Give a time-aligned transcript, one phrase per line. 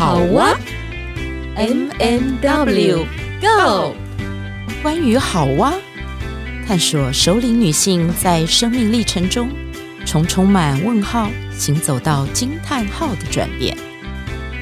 [0.00, 0.58] 好哇
[1.56, 3.04] ，M M W
[3.38, 3.94] Go，
[4.82, 5.74] 关于好哇，
[6.66, 9.50] 探索首领女性在生命历程中
[10.06, 13.76] 从充满问号行走到惊叹号的转变。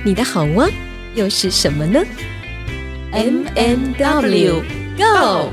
[0.05, 0.69] 你的好哇
[1.14, 2.02] 又是什么呢
[3.12, 4.62] ？M M W
[4.96, 5.52] Go。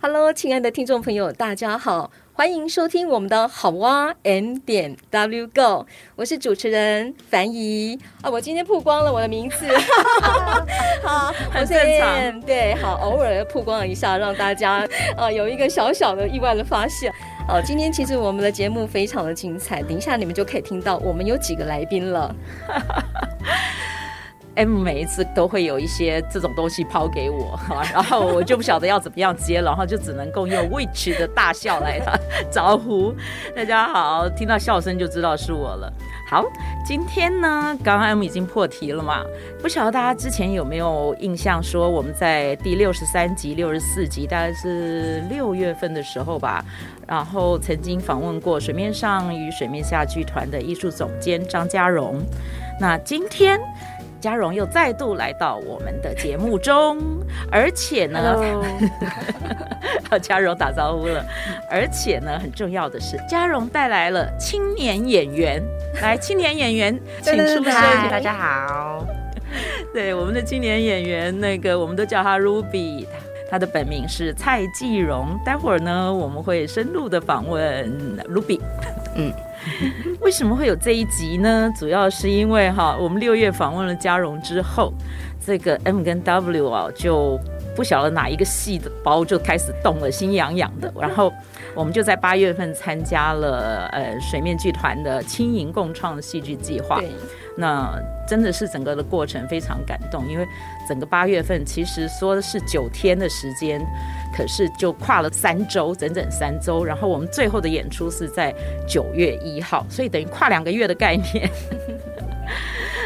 [0.00, 2.10] Hello，亲爱的听众朋友，大家好。
[2.34, 5.86] 欢迎收听我们的好哇 M 点 W Go，
[6.16, 9.66] 我是主持人樊怡啊，我今天曝光了我的名字，
[11.04, 17.12] 好，很正常，对，好，偶尔曝光一下，让大家啊有一个小小的意外的发现。
[17.48, 22.34] 哦，今天其实我们的节目非常的精彩，等一下你们就可以听到我们有几个来宾了。
[24.54, 27.58] M 每一次都会有一些这种东西抛给我，
[27.92, 32.00] 然后我就不晓得要怎么样接，然后就只能够用 Which 的大笑来
[32.50, 33.14] 招呼。
[33.56, 35.90] 大家好，听到笑声就知道是我了。
[36.28, 36.44] 好，
[36.84, 39.24] 今天呢，刚刚 M 已经破题了嘛，
[39.60, 46.62] 不晓得大家之前有没有印象，说我们在第六十三集、六十四集，大概是六月份的时候吧，
[47.06, 52.20] 然后曾经访问过水面上与水面下剧团的艺术总监张嘉荣。
[52.78, 53.58] 那今天。
[54.22, 56.96] 嘉荣又再度来到我们的节目中，
[57.50, 58.40] 而且呢，
[60.08, 61.24] 和 嘉荣打招呼了。
[61.68, 65.60] 而且呢，很重要的是，嘉荣带来了青年演员，
[66.00, 67.74] 来，青年演员，请出声。
[68.08, 69.04] 大家好。
[69.92, 73.04] 对，我们的青年演员，那个我们都叫他 Ruby，
[73.50, 75.36] 他的本名是蔡继荣。
[75.44, 78.60] 待会儿呢，我们会深入的访问 Ruby。
[79.16, 79.32] 嗯。
[80.20, 81.72] 为什么会有这一集呢？
[81.78, 84.92] 主要是因为哈，我们六月访问了嘉荣之后，
[85.44, 87.38] 这个 M 跟 W 啊，就
[87.76, 90.92] 不晓得哪一个细胞就开始动了，心痒痒的。
[90.98, 91.32] 然后
[91.74, 97.00] 我们就在八月份参加了呃水面剧团的轻盈共创戏剧计划。
[97.56, 100.46] 那真的是整个的过程非常感动，因为
[100.88, 103.80] 整个八月份其实说的是九天的时间，
[104.34, 106.84] 可是就跨了三周，整整三周。
[106.84, 108.54] 然后我们最后的演出是在
[108.88, 111.50] 九月一号，所以等于跨两个月的概念。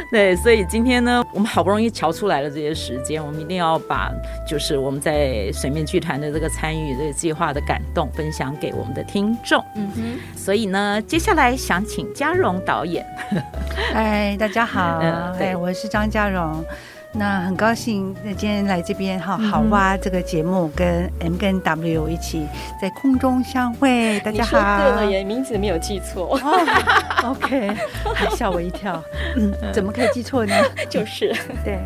[0.12, 4.12] 对，所以今天呢，我们好不容易瞧出来了这些时间，我们一定要把
[4.48, 9.62] 就是我们在水面剧团的这个参与这个计划的感动分享给我们的听众。
[9.74, 13.04] 嗯哼，所以呢，接下来想请嘉荣导演。
[13.92, 15.00] 嗨， 大家好，
[15.38, 16.64] 对、嗯，我是张嘉蓉。
[17.18, 22.46] 那很高兴，那今天来这边哈，好哇这个节目跟 M 跟 W 一起
[22.80, 24.20] 在空中相会。
[24.20, 26.38] 大家好，对了耶，名字没有记错。
[27.22, 27.74] Oh, OK，
[28.14, 29.02] 还吓我一跳，
[29.36, 30.54] 嗯，怎么可以记错呢？
[30.90, 31.34] 就是
[31.64, 31.78] 对。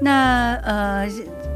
[0.00, 1.08] 那呃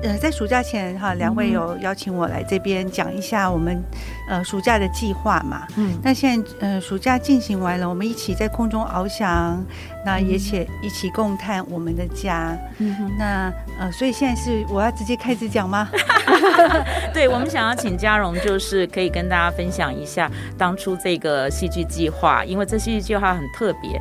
[0.02, 3.82] 呃，在暑假前哈，两位有邀请我来这边讲一下我们
[4.30, 5.66] 呃暑假的计划嘛。
[5.76, 5.98] 嗯。
[6.02, 9.62] 那现在呃暑假进行完了，我们一起在空中翱翔。
[10.02, 12.56] 那也且一起共探我们的家。
[12.78, 13.12] 嗯哼。
[13.18, 15.86] 那呃，所以现在是我要直接开始讲吗？
[17.12, 24.00] 对，我们想要请嘉荣，就是可以跟大家分享一下当初这个戏剧计划，因为这戏剧计划很特别，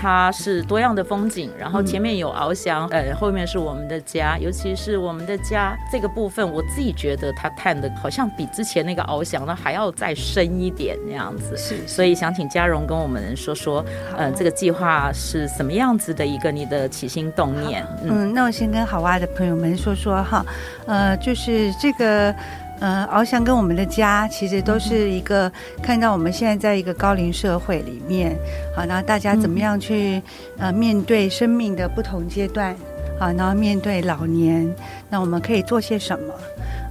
[0.00, 11.56] 它是多样的风景，然后前面有翱翔，呃，后面是我们的家，尤其是我们的家这个部分，我自己觉得它探的好像比之前那个翱翔呢还要再深一点那样子。
[11.56, 13.84] 是，所以想请嘉荣跟我们说说，
[14.16, 15.40] 呃，这个计划是。
[15.40, 17.86] 是什么样子的一个你的起心动念？
[18.02, 20.44] 嗯，那我先跟好哇的朋友们说说哈，
[20.86, 22.34] 呃，就是这个
[22.80, 25.52] 呃，翱翔跟我们的家其实都是一个
[25.82, 28.34] 看到我们现在在一个高龄社会里面，
[28.74, 30.22] 好，然后大家怎么样去
[30.56, 32.74] 呃面对生命的不同阶段，
[33.18, 34.66] 好，然后面对老年，
[35.10, 36.34] 那我们可以做些什么？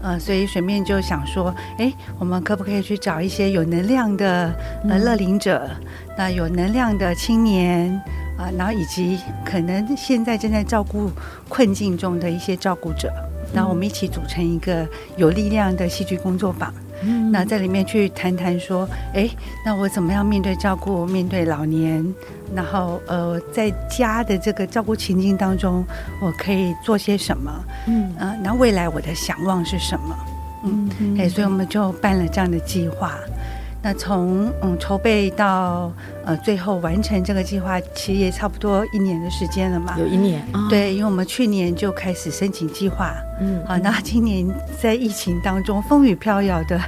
[0.02, 4.54] 呃，所以水面就想说，哎，我们可不可以去找一些有能量的
[4.88, 5.70] 呃乐龄者，
[6.16, 8.00] 那有能量的青年。
[8.40, 11.12] 啊，然后以及可能现在正在照顾
[11.50, 13.12] 困境中的一些照顾者，
[13.54, 14.88] 然后我们一起组成一个
[15.18, 16.74] 有力量的戏剧工作坊。
[17.02, 19.30] 嗯，那在里面去谈谈说，哎，
[19.66, 22.06] 那我怎么样面对照顾，面对老年，
[22.54, 25.86] 然后呃，在家的这个照顾情境当中，
[26.22, 27.52] 我可以做些什么？
[27.88, 30.16] 嗯，啊，那未来我的想望是什么？
[30.66, 33.18] 嗯，哎，所以我们就办了这样的计划。
[33.82, 35.90] 那从嗯筹备到
[36.30, 39.96] 呃，最后完成这个计划，其实也差不多一年的时间了嘛。
[39.98, 44.48] 有一年，哦、对，因为我们去年就开始申请计划，嗯，好，那今年
[44.80, 46.80] 在疫情当中风雨飘摇的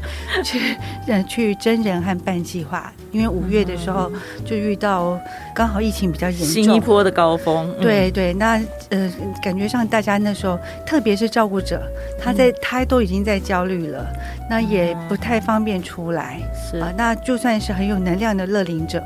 [0.44, 0.78] 去
[1.08, 4.12] 呃去真人和办计划，因为五月的时候
[4.46, 5.20] 就遇到
[5.56, 7.68] 刚好疫情比较严重，新一波的高峰。
[7.80, 9.12] 嗯、对对，那呃
[9.42, 10.56] 感觉上大家那时候，
[10.86, 11.82] 特别是照顾者，
[12.20, 14.06] 他在、嗯、他都已经在焦虑了，
[14.48, 19.02] 那也不太方便出来，是啊，那就算是很有能量的乐龄者。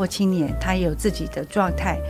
[0.00, 2.00] 或青年，他也有自己的状态，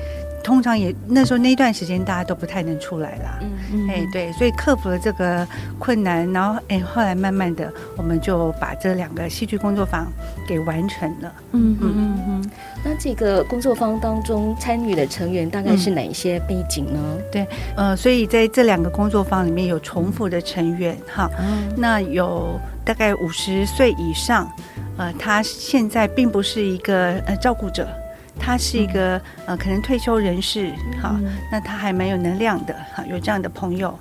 [0.42, 3.38] 通常也那时候那一段时间大家都不太能出来啦。
[3.40, 5.46] 嗯嗯，哎对，所以克服了这个
[5.78, 10.06] 困难，然后哎后来慢慢的，我们就把这两个戏剧工作坊
[10.46, 11.32] 给完成了。
[11.52, 12.50] 嗯嗯嗯嗯。
[12.84, 17.00] 那这个工作坊当中参与的成员大概是哪一些背景呢？
[17.02, 17.46] 嗯、对，
[17.76, 24.50] 呃，所以在这两个工作坊里面有重复的成员哈，嗯、那有大概五十岁以上。
[24.96, 27.88] 呃，他现在并不是一个呃照顾者，
[28.38, 31.16] 他是一个呃可能退休人士，好，
[31.50, 33.98] 那他还蛮有能量的，哈，有这样的朋友，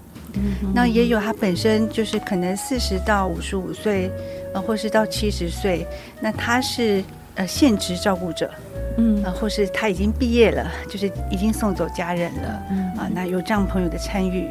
[0.73, 4.11] 那也有他本身就是可能四十到五十五岁，
[4.53, 5.85] 呃，或是到七十岁，
[6.21, 7.03] 那他是
[7.35, 8.49] 呃现职照顾者，
[8.97, 12.49] 嗯，呃，或是他已经毕业了，就是已经送走家人了，
[12.97, 14.49] 啊，那有这样朋友的参与。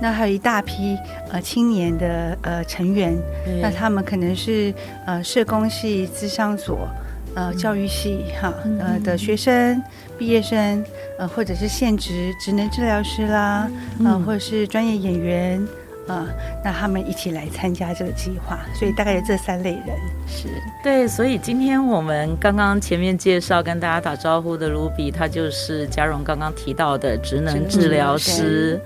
[0.00, 0.98] 那还有一大批
[1.30, 3.16] 呃青年的呃成员，
[3.46, 4.74] 嗯、那他们可能是
[5.06, 6.88] 呃社工系、资商所、
[7.34, 9.82] 呃教育系哈呃的学生、
[10.18, 10.84] 毕业生，
[11.18, 13.70] 呃或者是现职职能治疗师啦，
[14.04, 15.60] 呃或者是专业演员
[16.06, 16.28] 啊、呃，
[16.64, 19.86] 那他们一起来参加这个计划，所以大概有这三类人
[20.26, 20.48] 是
[20.82, 21.06] 对。
[21.06, 28.80] 所以今天我们刚刚前面介绍跟大家打招呼的卢比，他就是嘉荣刚刚提到的职能治疗师。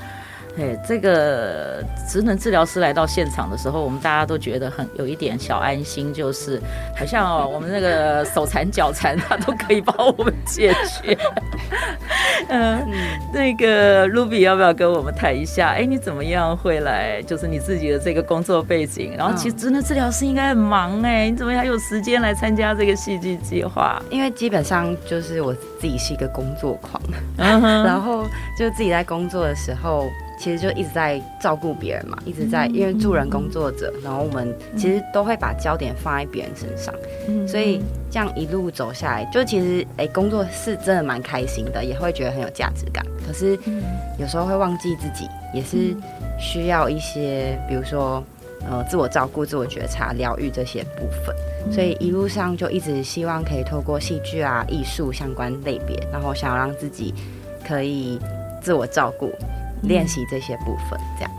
[0.56, 6.60] 对，这个职能治疗师来到现场的时候，我们大家都觉得很有一点小安心，就是
[6.96, 10.72] 好像哦，我们那个手残脚残，他都可以帮我们解
[11.02, 11.18] 决。
[12.48, 12.86] 嗯，
[13.32, 15.70] 那个 Ruby 要不要跟我们谈一下？
[15.70, 17.20] 哎，你怎么样会来？
[17.22, 24.00] 就是你自己的这个工作背景，然后其实职能治疗师应该很忙哎，你怎么还有时间来参加这个戏剧计划？
[24.08, 27.02] 因为基本上就是我自己是一个工作狂，
[27.38, 28.24] 嗯， 然后
[28.56, 30.08] 就自己在工作的时候。
[30.38, 36.94] 其实就一直在照顾别人嘛，一直在因为助人工作者，然后我们其实都会把焦点放在别人身上，
[37.46, 43.04] 所以这样一路走下来，就其实哎，工作是真的蛮开心的，也会觉得很有价值感。
[43.26, 43.58] 可是
[44.18, 45.96] 有时候会忘记自己，也是
[46.38, 48.22] 需要一些，比如说
[48.68, 51.34] 呃自我照顾、自我觉察、疗愈这些部分。
[51.72, 57.14] 所以一路上就一直希望可以透过戏剧啊、艺术相关类别，然后想要让自己
[57.66, 58.20] 可以
[58.60, 59.32] 自我照顾。
[59.84, 61.30] 练习这些部分，这样，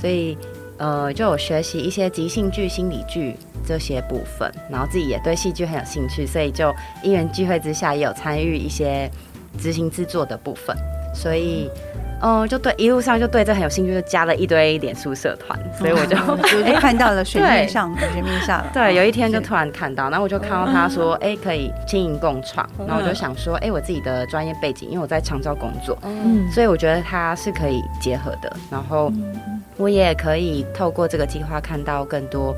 [0.00, 0.36] 所以
[0.78, 3.36] 呃，就有学习一些即兴剧、心理剧
[3.66, 9.10] 这些部分，然后自己也对戏剧很有兴趣，所以就因缘聚会之下，也有参与一些
[9.58, 10.76] 执行制作的部分，
[11.14, 11.70] 所以。
[11.94, 12.07] 嗯，
[12.48, 16.16] 就对，一路上就对这很有兴趣，就加了一堆脸书社团，所以我就
[16.64, 18.64] 就看到了水 面上，水面上。
[18.72, 29.12] 对，有一天就突然看到，然后我就看到他说， 哎，可以经营共创，然后我就想说，哎，我自己的专业背景，因为我在长照工作，嗯，所以我觉得它是可以结合的，然后
[29.76, 32.54] 我也可以透过这个计划看到更多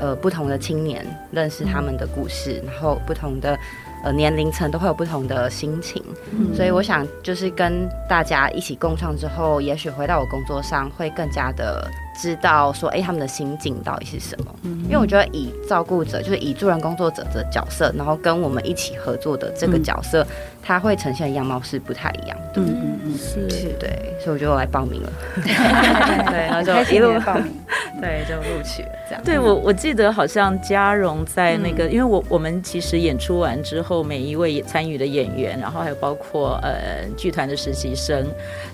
[0.00, 3.58] 呃不同的青年，认识他们的故事，然后不同的。
[4.04, 6.02] 呃，年龄层都会有不同的心情，
[6.32, 14.54] 嗯、所以我想就是跟大家一起共创之后，也许回到我工作上会更加的知道说，哎、欸，他们的心境到底是什么？
[14.62, 20.28] 嗯、因为我觉得以照顾者，就是以助人工作者的角色，然后跟我们一起合作的这个角色，嗯、
[20.62, 22.62] 它会呈现的样貌是不太一样的。
[22.62, 23.48] 嗯是，
[23.80, 25.12] 对，所以我就来报名了。
[25.36, 27.52] 对，然后就一路报名。
[28.00, 29.22] 对，就录取了这样。
[29.24, 38.26] 对我，我记得好像嘉荣在那个，嗯、因为我我们其实演出完之后，每一位参与的演员，然后还有包括呃剧团的实习生，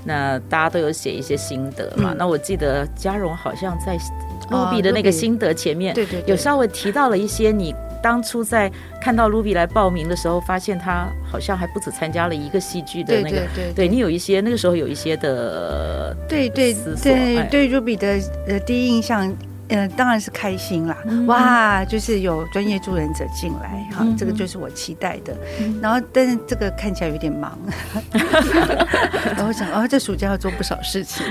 [0.05, 2.11] 那大家都有写一些心得嘛。
[2.13, 3.97] 嗯、那我记得嘉荣好像在
[4.51, 7.75] Ruby 的那个心得前面，对对，有稍微提到了一些你。
[8.05, 8.71] 当初在
[9.01, 19.35] 看到 Ruby 来报名的时候，发现他好像还不止参加了一个戏剧的那个，对，对，对，对，对你有一些那个时候有一些的对对对对 Ruby 的呃第一印象。
[19.69, 20.97] 嗯，当然是开心啦！
[21.27, 25.35] 哇，就是有专业助人者进来，哈，这个就是我期待的。
[25.81, 27.59] 然后，但是这个看起来有点忙，
[29.37, 31.25] 然后想，哦，这暑假要做不少事情，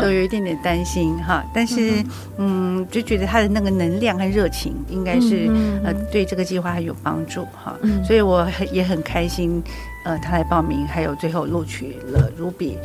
[0.00, 1.44] 就有一点点担心哈。
[1.52, 2.04] 但是，
[2.36, 5.50] 嗯，就觉得他的那个能量和热情，应该是
[5.84, 7.76] 呃对这个计划很有帮助哈。
[8.04, 9.62] 所以我很也很开心。
[10.04, 12.76] 呃，他来报名，还有最后录取了 Ruby。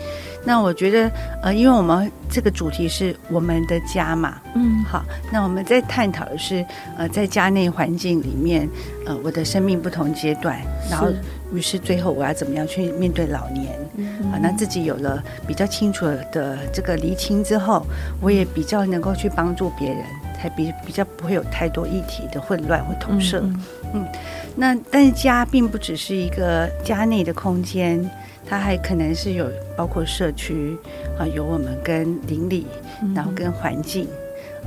[0.43, 6.65] 那我觉得，呃，因为我们这个主题是我们的家嘛，嗯，好，那我们在探讨的是，
[6.97, 8.69] 呃，在家内环境里面，
[9.05, 10.57] 呃，我的生命不同阶段，
[10.89, 11.09] 然后，
[11.53, 13.77] 于是最后我要怎么样去面对老年？
[13.97, 17.85] 嗯，好，那自己有了比较清楚的这个厘清之后，
[18.21, 20.01] 我也比较能够去帮助别人，
[20.39, 23.41] 才比比较不会有太多议题的混乱或投射。
[23.43, 23.61] 嗯，
[23.95, 24.07] 嗯，
[24.55, 28.09] 那但是家并不只是一个家内的空间。
[28.49, 30.77] 它还可能是有包括社区
[31.19, 32.65] 啊，有我们跟邻里，
[33.13, 34.07] 然后跟环境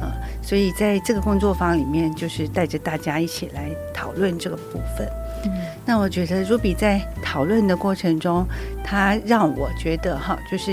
[0.01, 5.09] 啊，所以在这个工作坊里面，就是带着大家一起来讨论这个部分。
[5.87, 8.47] 那我觉得 Ruby 在讨论的过程中，
[8.85, 10.73] 他让我觉得哈，就是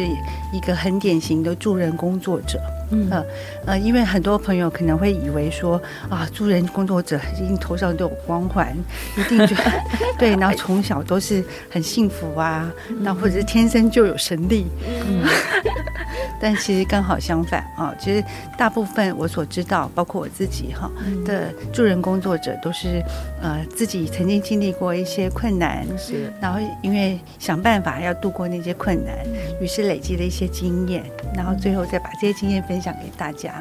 [0.51, 2.59] 一个很典型的助人工作者。
[2.91, 3.07] 嗯。
[3.11, 3.25] 呃
[3.65, 8.75] 呃，因为很多朋友可能会以为说啊，助人工作者一定头上都有光环，
[9.17, 9.55] 一定就
[10.17, 14.67] 对，然后从小都是很幸福啊，那或者是天生就有神力。
[15.07, 15.23] 嗯，
[16.39, 18.23] 但其实刚好相反啊，其实
[18.57, 20.89] 大部分我所知道，包括我自己哈
[21.25, 23.03] 的助人工作者，都是
[23.41, 29.13] 呃自己曾经经历过一些困难，是，然后因为想办法要度过那些困难，
[29.59, 31.03] 于是累积了一些经验，
[31.35, 32.77] 然后最后再把这些经验分。
[32.77, 33.59] 享给大家。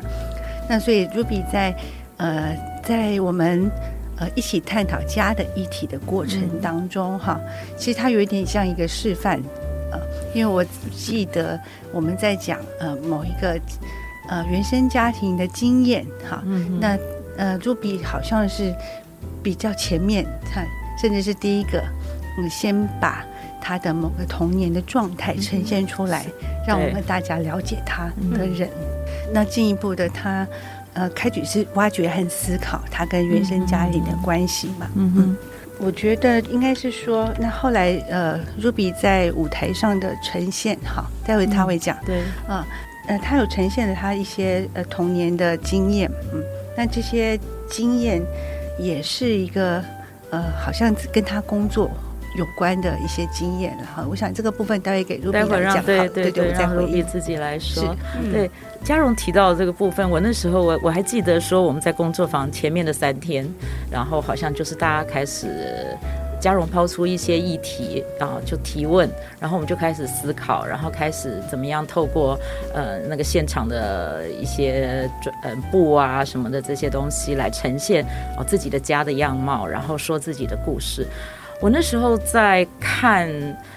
[0.69, 1.75] 那所以 Ruby 在
[2.19, 2.55] 呃
[2.85, 3.71] 在我们
[4.19, 7.41] 呃一起探讨家的议题的过程当中哈，
[7.79, 9.66] 其实它有一点像一个示范呃，
[10.37, 10.63] 因为我
[10.95, 11.59] 记得
[11.91, 13.59] 我们在讲呃某一个
[14.29, 16.43] 呃原生家庭的经验哈，
[16.79, 16.99] 那
[17.39, 18.75] 呃 Ruby 好像是
[19.43, 20.67] 比较前面，看
[21.01, 21.83] 甚至是第一个，
[22.37, 23.25] 嗯，先把
[23.63, 26.27] 他的某个童年的状态呈现出来，
[26.69, 28.69] 让我们大家了解他的人。
[29.33, 30.47] 那进一步的他，
[30.93, 34.87] 呃，开始是挖掘和思考他跟原生家庭的关系嘛。
[34.97, 35.37] 嗯嗯，
[35.79, 41.97] 我觉得应该是说，那后来呃，Ruby 在舞台上的呈现，哈，待会他会讲。
[42.05, 42.67] 对，啊，
[43.09, 46.43] 呃，他有呈现了他一些呃童年的经验，嗯，
[46.77, 48.23] 那这些经验
[48.79, 49.85] 也是一个
[50.31, 51.91] 呃，好像跟他工作。
[52.37, 57.97] 有关的一些经验了哈，我想这个部分待会给 Ruby 来讲，对对对，对，让 Ruby 自己来说。
[58.21, 58.51] 嗯、对，
[58.85, 63.49] 佳荣提到这个部分，我那时候我我还记得说我们在工作坊前面的三天，
[63.91, 65.97] 然后好像就是大家开始，
[66.39, 69.09] 佳荣抛出一些议题，然后就提问，
[69.41, 72.39] 然后我们就开始思考，然后开始怎么样透过
[72.75, 75.09] 呃那个现场的一些
[75.43, 78.05] 呃布啊什么的这些东西来呈现
[78.37, 81.07] 哦自己的家的样貌，然后说自己的故事。
[81.61, 83.29] 我那时候在看，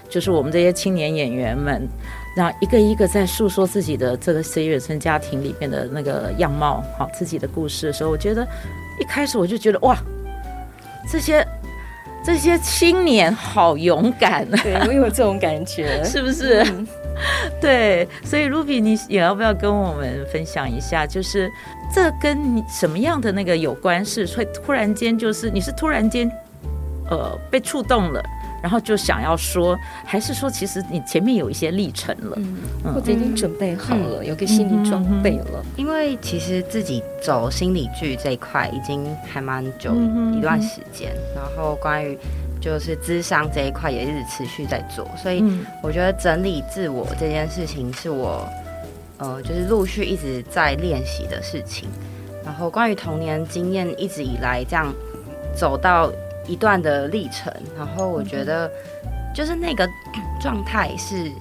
[0.09, 1.87] 就是我们这些青年演员们，
[2.35, 8.45] 然后一个一个在诉说自己的这个 C 原生家庭里面的那个样貌，好，自己的故事的时候，我觉得
[8.99, 9.97] 一开始我就觉得哇，
[11.09, 11.45] 这些
[12.21, 14.59] 这些青年好勇敢啊！
[14.61, 16.61] 对，我有这种感觉， 是不是？
[16.63, 16.87] 嗯、
[17.61, 21.07] 对，所以 Ruby，你也要不要跟我们分享一下？
[21.07, 21.49] 就是
[21.95, 24.03] 这跟你什么样的那个有关？
[24.03, 26.29] 是会突然间，就是你是突然间。
[27.09, 28.21] 呃，被触动了，
[28.61, 29.75] 然后就想要说，
[30.05, 35.65] 还是说，其实你前面有一些历程了，嗯，或者已经准备好了，嗯、有个心理装备了。
[35.75, 39.91] 因为其实自己走心理剧这一块已经还蛮久
[40.37, 42.15] 一段时间，嗯、然后关于
[42.61, 45.43] 就是智商这一块也一直持续在做，所以
[45.81, 48.47] 我觉得整理自我这件事情是我
[49.17, 51.89] 呃，就是陆续一直在练习的事情。
[52.45, 54.93] 然后关于童年经验，一直以来这样
[55.55, 56.11] 走到。
[56.49, 58.69] 一段的历程，然后我觉得
[59.35, 59.87] 就是那个
[60.41, 61.31] 状态是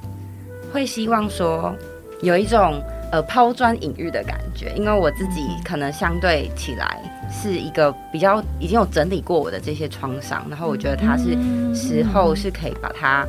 [0.70, 1.74] 会希望说
[2.20, 2.78] 有一种
[3.10, 7.00] 呃抛砖引玉的感觉，因为我自己可能相对起来
[7.30, 11.36] 是一个比较已经有整理过我的这些创伤，然后我觉得它是
[11.74, 13.26] 时候是可以把它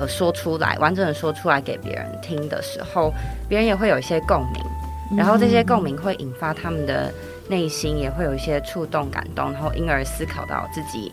[0.00, 3.12] 呃说出来，完整的说出来给别人听的时候，
[3.48, 7.12] 别人也会有一些共鸣，然后这些共鸣会引发他们的。
[7.48, 11.12] 内心也会有一些触动、感动，然后因而思考到自己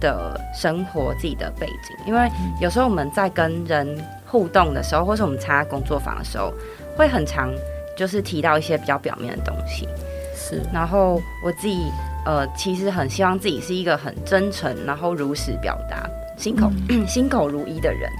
[0.00, 1.96] 的生活、自己的背景。
[2.06, 2.28] 因为
[2.60, 6.52] 有时候我们在跟人互动的时候，或是我们参加工作坊的时候，
[6.96, 7.52] 会很常
[7.96, 9.88] 就是提到一些比较表面的东西。
[10.34, 11.90] 是，然后我自己
[12.24, 18.10] 呃，其实很希望自己是一个很真诚，然后如实表达、心口、嗯、 心口如一的人，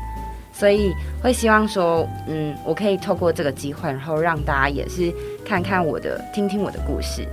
[0.53, 0.93] 所以
[1.23, 5.13] 会希望说，嗯，我可以透过这个机会，然后让大家也是
[5.45, 7.27] 看看我的、听听我的故事。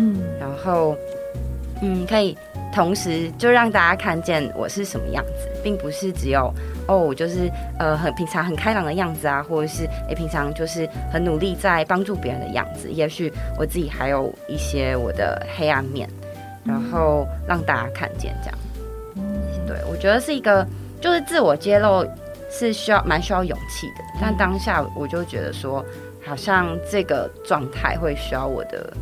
[0.00, 0.96] 嗯，然后，
[1.82, 2.34] 嗯，可以
[2.72, 6.50] 同时就让大家看见我是什么样子，并不是只有
[6.88, 12.90] 哦，我就是呃很平常很开朗的样子啊，或者是诶平常就是很努力在帮助别人的样子。
[12.90, 16.08] 也许我自己还有一些我的黑暗面，
[16.64, 18.58] 然后让大家看见这样。
[19.16, 19.22] 嗯，
[19.66, 20.66] 对，我觉得是一个
[20.98, 22.06] 就是自我揭露
[22.50, 25.84] 是需要蛮需要勇气的，但当下我就觉得说，
[26.24, 28.92] 好像这个状态会需要我的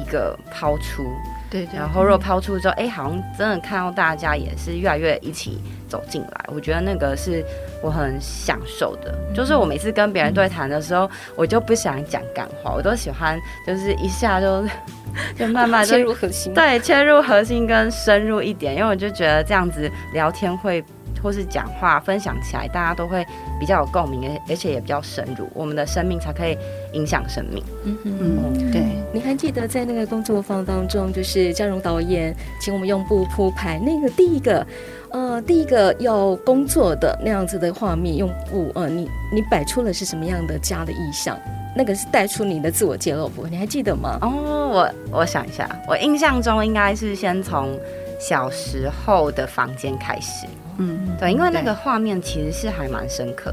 [0.00, 1.04] 一个抛出。
[1.50, 7.44] 对，对，然后若抛出之后，哎，好像真的看到大家也是越来越一起走进来，我觉得那个是
[7.82, 9.12] 我很享受的。
[9.34, 14.64] 就是我每次跟别人对谈的时候，我就不想讲干话，我都喜欢就是一下就
[15.36, 20.84] 就慢慢 切入核心，对，切入核心跟深入一点，因为我就觉得这样子聊天会。
[21.22, 23.26] 或是讲话分享起来，大家都会
[23.58, 26.56] 比较有共鸣，而而且也比较深入，我们的生命才可以
[26.92, 27.62] 影响生命。
[27.84, 28.82] 嗯嗯，对。
[29.12, 34.64] 你还记得在那个工作坊当中，就是嘉荣导演请我们用布铺排那个第一个，
[35.10, 41.36] 呃，第一个要工作的那样子的画面，用布，呃，你你摆出了是什么样的家的意象？
[41.76, 44.18] 那个是带出你的自我揭露不，你还记得吗？
[44.22, 47.76] 哦，我我想一下，我印象中应该是先从
[48.20, 50.46] 小时候的房间开始。
[50.78, 53.52] 嗯，对，因为那个画面其实是还蛮深刻，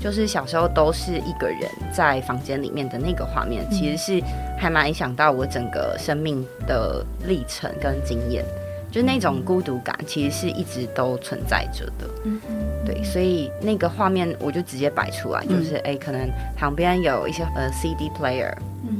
[0.00, 4.24] 就是小时候都是一个人在房间里面的那个画面，其实是
[4.58, 8.44] 还蛮影响到我整个生命的历程跟经验，
[8.90, 12.08] 就是那种孤独感其实是一直都存在着的。
[12.24, 18.52] 嗯嗯，对，所以那个画面我就直接摆出来，就是哎，可能旁边有一些呃 CD player，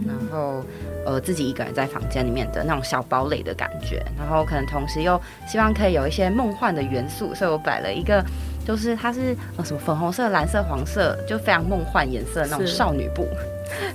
[0.06, 0.62] 然后。
[1.04, 8.25] 呃，自己一个人在房间里面的那种小堡垒的感觉，然后可能同时又希望可以有一些梦幻的元素，所以我摆了一个，
[8.66, 13.28] 就是它是呃什么粉红色、蓝色、黄色，就非常梦幻颜色的那种少女布，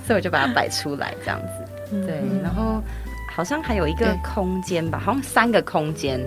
[0.06, 1.96] 所以我就把它摆出来这样子。
[2.06, 2.82] 对，然后
[3.34, 6.20] 好像还有一个空间吧，好像三个空间。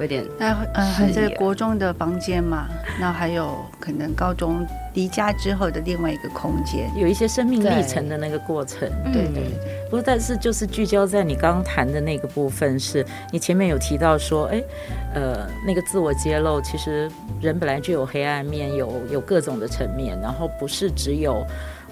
[0.00, 2.66] 有点，那呃，还在国中的房间嘛，
[2.98, 8.80] 那还有可能高中离家之后的另外一个空间，有一些生命历程的那个过程，
[9.12, 9.82] 对对对。
[9.84, 14.62] 不过，但是就是聚焦在你刚刚谈的那个部分，是你前面有提到说，哎，
[15.14, 17.08] 呃，那个自我揭露，其实
[17.40, 21.46] 人本来就有黑暗面，有有各种的层面，然后不是只有，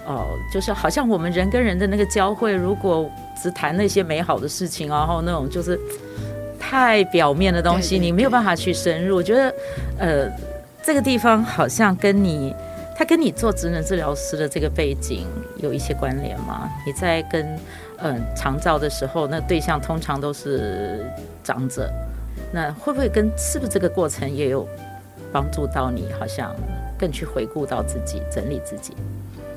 [0.05, 3.09] 哦，就是好像我们人跟人的那个交汇，如果
[3.41, 5.79] 只谈那些美好的事情，然后那种就是。
[6.71, 9.17] 太表面的东西，你没有办法去深入。
[9.17, 9.53] 我觉得，
[9.99, 10.31] 呃，
[10.81, 12.55] 这个地方好像跟你，
[12.95, 16.71] 他跟你做职能治疗师的这个背景有一些关联吗？
[16.85, 17.45] 你在跟
[17.97, 21.05] 嗯长照的时候，那对象通常都是
[21.43, 21.91] 长者，
[22.53, 24.65] 那会不会跟是不是这个过程也有
[25.29, 26.07] 帮助到你？
[26.17, 26.55] 好像
[26.97, 28.95] 更去回顾到自己，整理自己。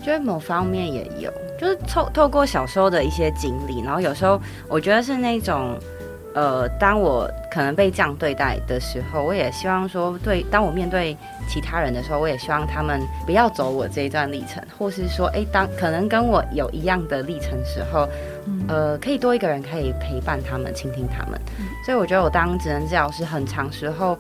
[0.03, 5.79] 觉得某方面也有，就是透透过小时候的一些经历，然后有时候我觉得是那种。
[6.35, 11.17] 呃，当我可能被这样对待的时候，我也希望说，对，当我面对
[11.49, 18.09] 其他人的时候，我也希望他们不要走我这一段历程，或是说，哎，当可能跟我有一样的历程时候，
[18.67, 21.41] 呃，可以多一个人可以陪伴他们，倾听他们。
[21.87, 24.19] 所以我觉得我当职能治疗师很长时候，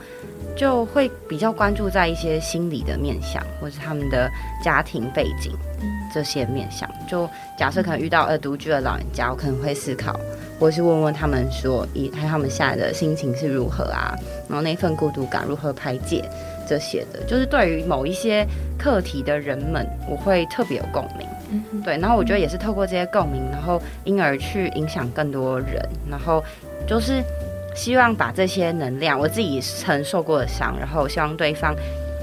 [0.56, 4.30] 就会比较关注在一些心理的面向，或是他们的
[4.62, 5.52] 家庭背景
[6.14, 6.88] 这些面向。
[7.08, 10.18] 就假设可能遇到呃独居的老人家，我可能会思考。
[10.60, 14.14] 或是问问他们说，以还有他们现在的心情是如何啊？
[14.48, 16.22] 然后那份孤独感如何排解？
[16.66, 18.46] 这些的，就是对于某一些
[18.78, 21.28] 课题的人们，我会特别有共鸣。
[21.50, 21.98] 嗯，对。
[21.98, 25.86] 然后我觉得也是透过这些共鸣，然后因而去影响更多人。
[26.08, 26.42] 然后
[26.86, 27.22] 就是
[27.74, 31.74] 希望把这些能量，我自己曾受过的伤，然后希望对方。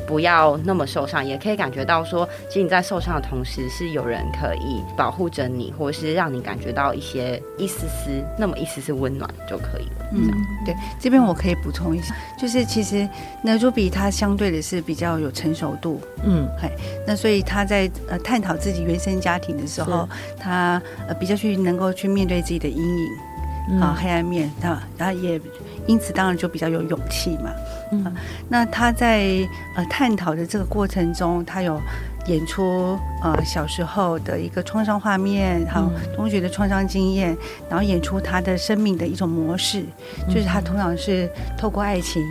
[0.08, 10.08] 不要那么受伤，也可以感觉到说，其实你在受伤的同时，是有人可以保护着你，或者是让你感觉到一些一丝丝那么一丝丝温暖就可以了。
[10.14, 10.30] 嗯，
[10.66, 13.08] 对，这边我可以补充一下，就是其实
[13.42, 16.70] 那 Ruby 他相对的是比较有成熟度，嗯，嘿，
[17.08, 20.08] 那所以他在呃探讨自己原生家庭的时候，
[20.40, 25.40] 他呃比较去能够去面对自己的阴影啊、嗯、黑暗面，他然后也
[25.88, 27.52] 因此当然就比较有勇气嘛。
[27.92, 28.14] 嗯、啊，
[28.50, 31.80] 那他在呃探讨的这个过程中，他有
[32.28, 37.36] 演出呃小时候的一个创伤画面，还有同学的创伤经验，
[37.70, 39.84] 然后演出他的生命的一种模式，
[40.28, 42.22] 就是他通常是透过爱情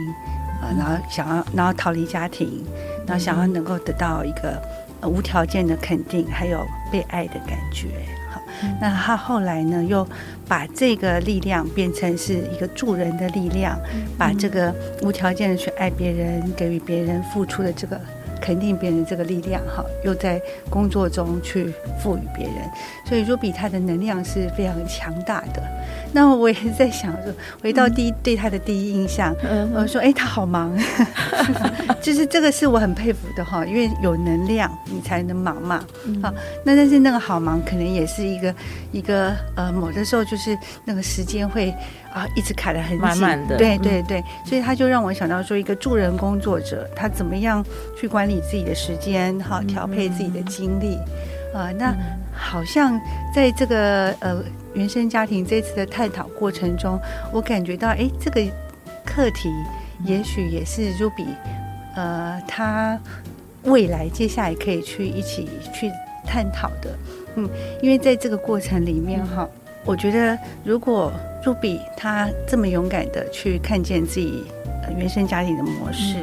[0.63, 2.65] 啊、呃，然后想要然后逃离家庭，
[3.07, 4.63] 然后想要能够得到一个、
[5.01, 7.89] 呃、无条件的肯定，还有被爱的感觉。
[8.81, 10.07] 那他后来呢，又
[10.49, 13.79] 把这个力量变成是一个助人的力量，
[14.19, 18.01] 把这个无条件的去爱别人、给予别人付出的这个
[18.41, 21.73] 肯定别人这个力量哈，又在工作中去
[22.03, 22.55] 赋予别人，
[23.05, 25.63] 所以 Ruby 他的能量是非常强大的。
[26.13, 30.77] 那我也是在想说，回到第一对他的第一印象，嗯、我说哎，他好忙，
[32.03, 35.85] 就是这个是我很佩服的哈，因为有能量你才能忙嘛。
[36.23, 36.33] 好，
[36.65, 38.55] 那但是那个好忙可能也是一个
[38.91, 41.73] 一个呃，某的时候就是那个时间会
[42.13, 43.57] 啊一直卡得很紧，的。
[43.57, 47.65] 对对对，所以他就让我想到说，一个助人工作者他怎么样
[47.99, 50.99] 去管理自己的时间，哈，调配自己的精力。
[51.55, 51.95] 啊，那。
[52.33, 52.99] 好像
[53.35, 54.43] 在这个呃
[54.73, 56.99] 原生家庭这次的探讨过程中，
[57.33, 58.41] 我感觉到，哎，这个
[59.05, 59.51] 课题
[60.07, 61.27] 也许也是 Ruby，
[61.97, 62.99] 呃，他
[63.65, 65.91] 未来接下来可以去一起去
[66.25, 66.97] 探讨的，
[67.35, 67.47] 嗯，
[67.83, 69.47] 因为在这个过程里面哈，
[69.85, 71.13] 我觉得如果
[71.45, 74.45] Ruby 他这么勇敢的去看见自己
[74.97, 76.17] 原生家庭的模式，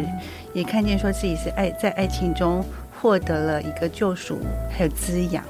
[0.54, 2.63] 也看见说自己是爱在爱情中
[3.00, 4.38] 获得了一个救赎
[4.70, 5.43] 还有滋养。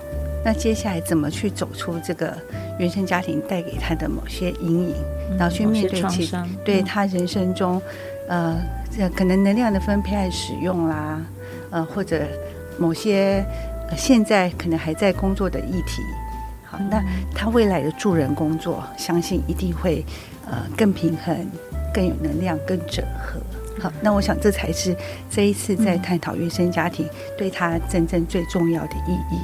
[0.46, 2.34] 那接下来怎么去走出这个
[2.80, 4.96] 原生家庭带给他的某些阴影，
[5.38, 6.32] 然后去面对其
[6.64, 7.82] 对他人生中，
[8.30, 8.56] 呃，
[9.14, 11.22] 可能能量的分配和使用啦，
[11.72, 12.26] 呃，或者
[12.78, 13.44] 某些
[13.98, 16.27] 现在可能还在工作的议题，好，
[16.90, 20.06] 那他未来的助人工作，相信一定会
[20.46, 21.36] 呃更平衡、
[21.94, 23.40] 更有能量、更整合。
[23.80, 24.96] 好，那我想这才是
[25.30, 29.40] 这一次在探讨原生家庭对他真正最重要的意义。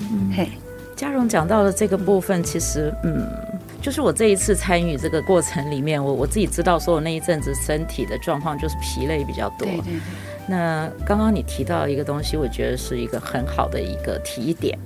[0.00, 0.48] 嗯，嘿，
[0.96, 3.26] 嘉荣讲到的这个部分，其实，嗯，
[3.82, 9.66] 就是我这一次参与这个过程里面，我我自己知道，说我那一阵子身体的状况就是疲累比较多。
[9.66, 10.00] 对对对。
[10.46, 14.78] 那刚刚你提到一个东西，我觉得是一个很好的一个提点，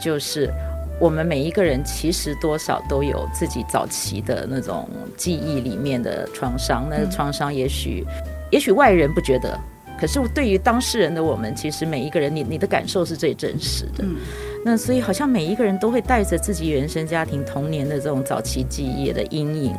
[0.00, 0.52] 就是
[1.00, 4.86] 我们每一个人其实多少都有自己早期的那种
[5.16, 8.04] 记忆里面的创伤，那个创伤也许，
[8.50, 9.58] 也许外人不觉得。
[9.98, 14.04] 可是对于当事人的我们，其实每一个人，你你的感受是最真实的。
[14.04, 14.16] 嗯，
[14.64, 19.74] 那所以好像每一个人都会带着自己原生家庭童年的这种早期记忆的阴影。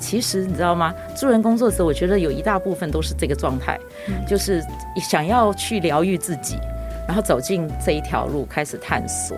[0.00, 0.94] 其实你知道吗？
[1.16, 3.78] 助人工作者，我觉得有一大部分都是这个状态，
[4.26, 4.62] 就是
[5.00, 6.58] 想要去疗愈自己，
[7.06, 9.36] 然后走进这一条路开始探索。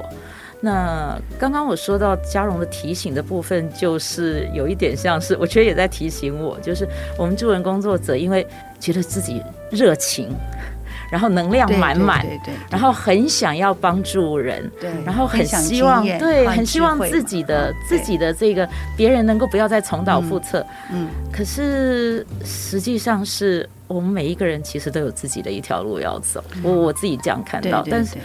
[0.66, 6.84] 那刚刚我说到嘉荣的提醒的部分，就是有一点像是，我觉得也在提醒我，就是
[7.16, 8.44] 我们助人工作者，因为
[8.80, 10.28] 觉得自己热情，
[11.08, 28.16] 然后能量满满，对对，对，对，然后很想要帮助人，对，然后很希望，对，很希望自己的自己的这个别人能够不要再重蹈覆辙，嗯，可是实际上是我们每一个人其实都有自己的一条路要走，我我自己这样看到，但是。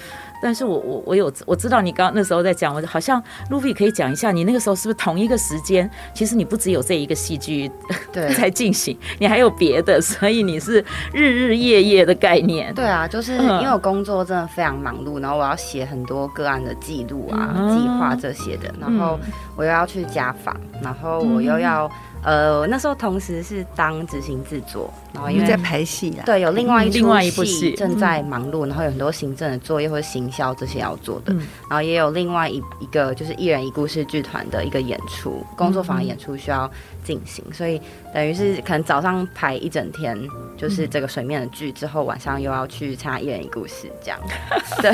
[0.41, 5.89] 但是我我我有我知道你刚刚那时候在讲，我好像 Ruby 可以讲一下，你那个时候是不是同一个时间？
[6.13, 7.71] 其实你不只有这一个戏剧
[8.11, 12.73] 对 在进行，你还有别的，所以你是日日夜夜的概念。
[12.73, 19.19] 对啊，就是因为我工作真的非常忙碌，然后我要写很多个案的记录啊、计划这些的，然后
[19.55, 21.89] 我又要去家访，然后我又要。
[22.23, 31.33] 呃，我那时候同时是当执行制作，然后因为在拍戏啦，对，有另外一部戏正在忙碌，然后有很多行政的作业或者行销这些要做的，
[31.69, 36.69] 然后也有另外一一个就是一人一故事剧团的一个演出，工作坊的演出需要
[37.03, 37.81] 进行，所以
[38.13, 40.15] 等于是可能早上排一整天，
[40.55, 44.19] 就是这个水面的剧，之后晚上又要去参加一人一故事这样。
[44.81, 44.91] 对，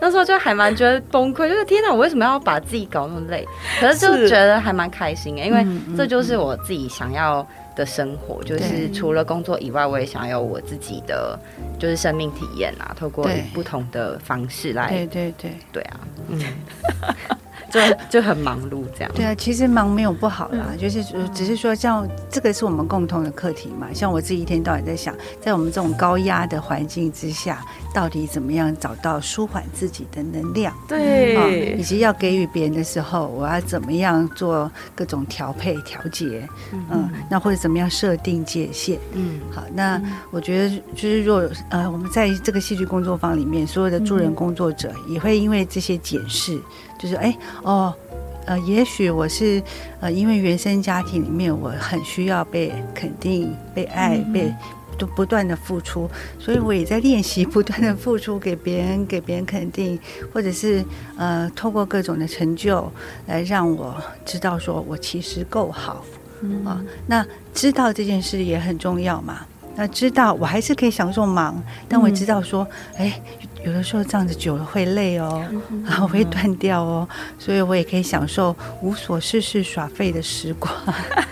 [0.00, 3.46] 那时候就还蛮觉得崩溃，就是天哪，我为什么要把自己搞那么累？
[3.78, 5.66] 可是就觉得还蛮开心的，因为
[5.96, 11.36] 这就是我自己想要的生活，就是除了工作以外，我也想要我自己的
[11.80, 15.50] 就是生命体验啊，透过不同的方式来，对对对。
[15.72, 16.40] 对啊，嗯。
[17.70, 17.80] 就
[18.10, 19.10] 就很忙碌这样。
[19.14, 21.02] 对啊，其实忙没有不好啦，嗯、就是
[21.32, 23.88] 只是说，像这个是我们共同的课题嘛。
[23.94, 30.74] 像我自己一天到晚在想，在我们这种高压的环境之下，到底怎么样找到舒缓自己的能量？
[30.88, 36.48] 对、嗯，以及要给予别人的时候，我要怎么样做各种调配调节？
[36.72, 38.98] 嗯，嗯，那或者怎么样设定界限？
[39.12, 46.60] 嗯，好，那我觉得就是若呃，我们在这个戏剧工作坊里面，所有的助人工作者也会因为这些检视。
[47.00, 47.94] 就是哎哦，
[48.44, 49.62] 呃，也许我是
[50.00, 54.54] 呃，因为原生家庭里面我很需要被肯定、被爱、被
[54.98, 56.06] 都不断的付出，
[56.38, 59.98] 所以我也在练习 不断的付出给别人，给别人肯定，
[60.30, 60.84] 或者是
[61.16, 62.92] 呃，透过各种的成就
[63.26, 66.04] 来让我知道说我其实够好
[66.66, 66.84] 啊。
[67.06, 69.40] 那知道这件事也很重要嘛。
[69.74, 73.18] 那知道我还是可以享受忙，但我知道说，哎。
[73.64, 75.44] 有的时候这样子久了会累哦，
[75.84, 80.74] 然后会断掉哦，所以我也可以享受无所事事耍废的时光，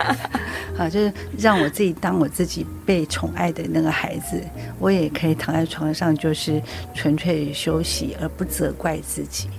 [0.77, 4.41] 啊，就是让我自己当我自己被宠爱的那个孩子，
[4.77, 6.61] 我也可以躺在床上，就是
[6.93, 9.49] 纯粹休息，而不责怪自己。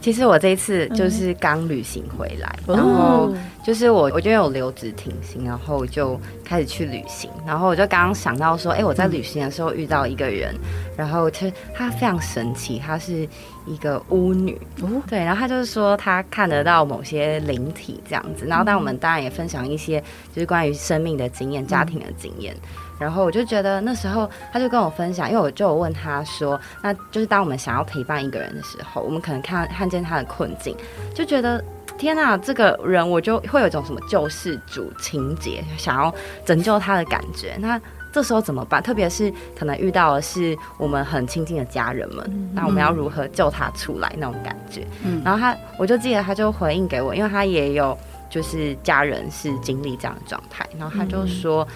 [0.00, 10.54] 其实我这一次就是刚旅行回来，嗯、然后就是我我就有留职停薪，然后就开始去旅行，然后我就刚刚想到说，哎，我在旅行的时候遇到一个人，
[10.96, 13.28] 然后其实他非常神奇，他是
[13.66, 20.00] 一个巫女，哦、对，然后他就是说他看得到某些灵体这样子，然后但我们当然也分享一些
[20.32, 22.54] 就是关于生命的经验、家庭的经验。
[22.98, 30.76] 然后我就觉得那时候他就跟我分享，因为我就有问他说，那就是当我们想要陪伴一个人的时候，我们可能看看见他的困境，
[31.14, 31.62] 就觉得
[31.98, 37.56] 天哪，这个人我就会有一种什么救世主情节，想要拯救他的感觉。
[37.58, 37.80] 那
[38.12, 38.82] 这时候怎么办？
[38.82, 44.86] 特别是可能遇到的是我们很亲近的家人们，那我们要如何救他出来那种感觉？
[45.04, 47.96] 嗯，然后他我就记得他就回应给我，因为他也有
[48.30, 51.66] 就是家人是经历这样的状态，然后他就说。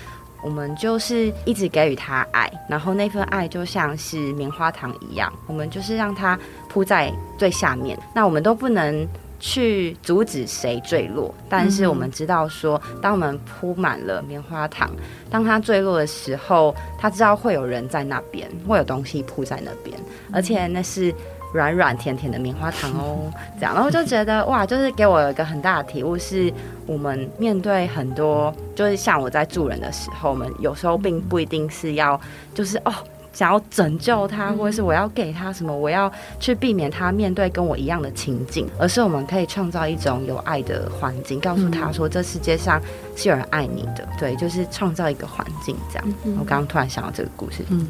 [0.42, 7.98] 我们就是一直给予他爱，然后那份爱就像是棉花糖一样，我们就是让它铺在最下面。
[8.14, 9.06] 那我们都不能
[9.38, 14.90] 去阻止谁坠落，但是我们知道说，当我们铺满了棉花糖，
[15.30, 19.98] 当它坠落的时候，他知道会有人在那边，会有东西铺在那边，
[20.32, 21.14] 而且那是。
[21.52, 26.52] 软软甜甜的棉花糖哦，这样，然后就觉得哇，就是给我一个很大的体悟，是
[26.86, 32.20] 我们面对很多，就是像我在助人的时候，我们有时候并不一定是要，
[32.54, 32.92] 就是哦。
[33.32, 42.82] 想要拯救他，或者是我要给他什么，我要去避免他面对跟我一样的情景，而是我们可以创造一种有爱的环境，告诉他说这世界上
[43.22, 44.06] 是有人爱你的。
[44.18, 46.14] 对，就是创造一个环境这样。
[46.38, 47.64] 我刚刚突然想到这个故事。
[47.68, 47.86] 嗯，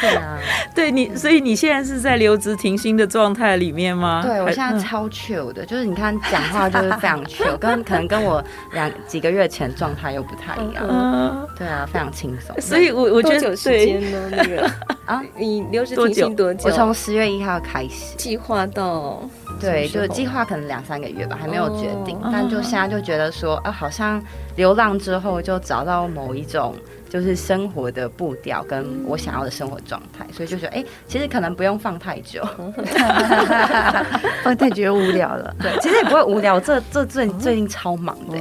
[0.00, 0.38] 对啊，
[0.74, 4.22] 对你，所以你现在是在留职停薪的状态里面吗？
[4.22, 10.84] 对，我现在超 chill 的，就是你看讲话就是非常 chill，跟可能跟我两几个月前状态又不太一样。
[10.88, 12.58] 嗯，对啊，非常轻松。
[12.60, 13.72] 所以我我觉得是。
[13.72, 14.28] 时间呢？
[14.30, 14.70] 那个
[15.06, 16.68] 啊，你留职停薪多久？
[16.68, 19.22] 我从十月一号开始计划到，
[19.60, 22.18] 对，就计划可能两三个月吧，还没有决定。
[22.32, 24.22] 但就现在就觉得说，啊，好像
[24.56, 26.74] 流浪之后就找到某一种
[27.08, 32.42] 就是生活的步调，跟我想要的生活状态，所以就觉得，哎，其实可能不用放太久，
[34.42, 35.54] 放太久就无聊了。
[35.60, 36.58] 对，其实也不会无聊。
[36.58, 38.36] 这这最最近超忙的，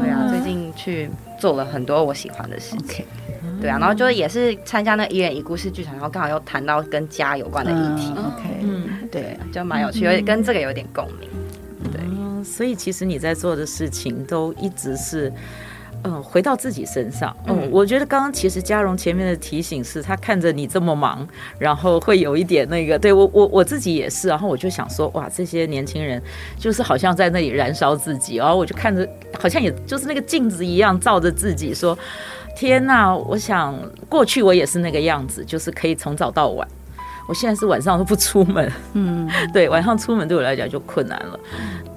[0.00, 3.04] 对啊，最近去做了很多我喜欢的事情。
[3.60, 8.12] 对啊，然后就是也是参加那个一人一故事剧场，然后刚好又谈到跟家有关的议题。
[8.16, 11.28] 嗯、OK，嗯，对，就蛮有趣，有点跟这个有点共鸣。
[11.92, 15.30] 对、嗯，所以其实你在做的事情都一直是，
[16.04, 17.36] 嗯，回到自己身上。
[17.46, 21.26] 嗯，嗯我觉得刚刚其实嘉荣前面的提醒是，他看着你这么忙，
[21.58, 26.22] 然后会有一点那个，对我我我自己也是，然后我就想说，哇，这些年轻人
[26.58, 29.06] 就是好像在那里燃烧自己，然后我就看着，
[29.38, 31.98] 好像也就是那个镜子一样照着自己说。
[32.56, 33.74] 天呐，我想
[34.08, 36.66] 过去我也是那个样子，就是可以从早到晚。
[37.28, 41.38] 我现在是晚上都不出门，嗯， 对，晚上出门对我来讲就困难了。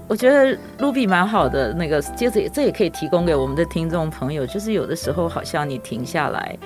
[0.08, 6.58] 我觉得 Ruby 蛮好的，那个接着这也可以提供给我们的听众朋友，就是有的时候好像你停下来，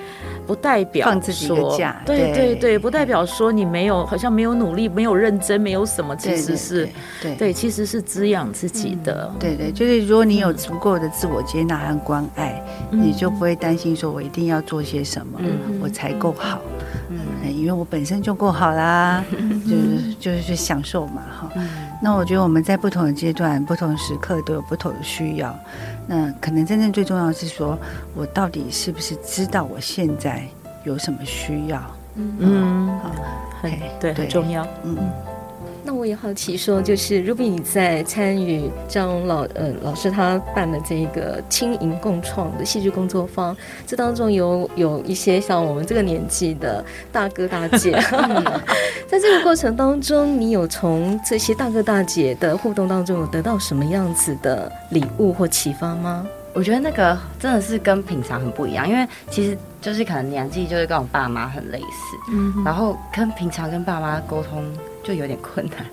[0.46, 6.88] 不代表放自己的假，对对对，不代表说你没有好像没有努力、没有认真、没有什么，其实是
[7.22, 9.32] 对对，其实是滋养自己的。
[9.38, 15.40] 对对，就是如果你有足够的自我接纳和关爱，你就不会担心说我一定要做些什么，
[15.80, 16.60] 我才够好。
[17.10, 19.24] 嗯，因为我本身就够好啦，
[19.64, 21.50] 就是就是去享受嘛，哈。
[22.02, 25.56] 那我觉得我们在不同的阶段、不同的时刻都有不同的需要。
[26.06, 27.78] 那可能真正最重要的是说，
[28.14, 30.42] 我到底是不是知道我现在
[30.84, 31.82] 有什么需要？
[32.14, 33.10] 嗯嗯，好，
[33.60, 34.66] 很对，很重要。
[34.84, 34.96] 嗯。
[35.88, 47.92] 那我也好奇说，就是 Ruby 你在参与张老呃老师他办的这个轻盈共创的戏剧工作坊，这当中有有一些像我们这个年纪的大哥大姐，
[49.08, 56.26] 在这个过程当中，你有从这些大哥大姐的互动当中有得到什么样子的礼物或启发吗？
[56.52, 64.62] 我觉得那个真的是跟平常很不一样，因为其实就是可能年纪就是跟我爸妈很类似，嗯，然后跟平常跟爸妈沟通。
[65.08, 65.86] 就有点困难，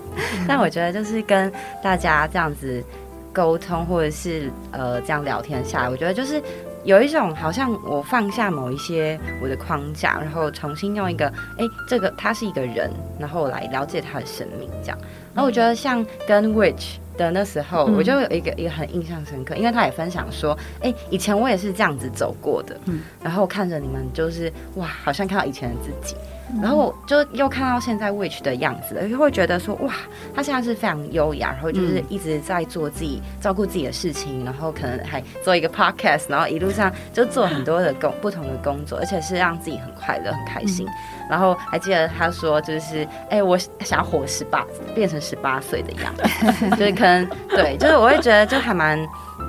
[0.46, 1.50] 但我觉得就是跟
[1.82, 2.84] 大家这样子
[3.32, 6.42] 沟通，或者是呃这样聊天下来，我觉得就是
[6.84, 14.98] 有一种好像我放下某一些我的框架，然后重新用一个哎、欸，这个他是一个人，然后来了解他的生命这样。
[15.32, 20.52] 然后我觉得像跟 Witch 的那时候，我就有一个一个很印象深刻，因为他也分享说，
[20.82, 26.14] 哎、欸，以前我也是这样子走过的，嗯，然后看着你们就是哇，好像看到以前的自己。
[26.62, 29.92] 然后就又看到现在 Which 的样子了，就会觉得说哇，
[30.34, 40.86] 他现在是非常优雅，然后就是一直在做自己照顾自己的事情，然后可能还做一个 podcast，然后一路上就做很多的工不同的工作，而且是让自己很快乐、很开心。
[41.28, 48.98] 然后还记得他说就是哎、欸，我想要活十八，变成十八岁的样子， 就是可能对，就是我会觉得就还蛮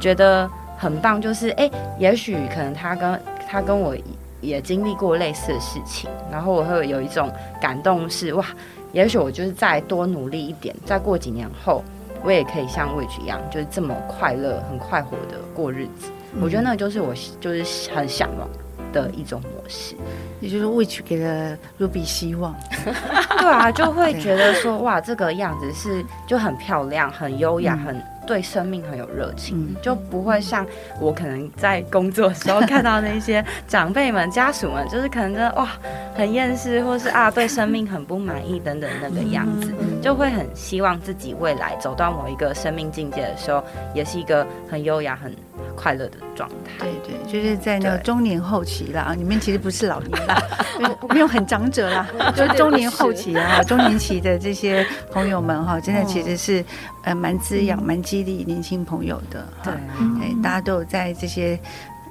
[0.02, 3.96] 觉得很棒，就是哎、欸，也许可能他跟他跟我。
[4.42, 8.46] 也经历过类似的事情，然后我会有一种感动是，是哇，
[8.92, 11.84] 也许我就是再多努力一点，再过几年后，
[12.24, 16.12] 我也可以像 Which 一样，就是这么快乐、很快活的过日子。
[16.34, 18.48] 嗯、我觉得那就是我就是很向往
[18.94, 19.96] 的一种模式，
[20.40, 22.56] 也就是 Which 给了 Ruby 希望。
[23.40, 28.00] 对啊，就会觉得说哇，这个样子是就很漂亮、很优雅、很。
[28.28, 30.68] 对生命很有热情，就不会像
[31.00, 35.70] 我可能在工作的时候看到那些长辈们、家属们，就是可能真的哇
[36.14, 43.64] 很厌世，或是啊对生命很不满意等等那个样子，就会很希望自己未来走到某一个生命境界的时候，
[43.96, 45.34] 也是一个很优雅、很
[45.78, 46.86] 快乐的状态。
[46.86, 50.36] 对对，就是在那个中年后期啦，你们其实不是老年啦，
[51.14, 56.66] 没有很长者啦，就是中年后期啊，中年期的这些朋友们哈， 真的其实是
[57.04, 59.48] 呃蛮滋养、蛮激励年轻朋友的。
[59.64, 59.72] 对，
[60.20, 61.58] 哎，大家都有在这些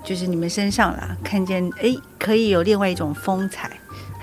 [0.05, 3.71] 就是你们身上啦，看见哎，可以有另外一种风采。